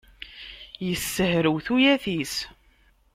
Issehrew 0.91 1.57
tuyat-is. 1.65 2.35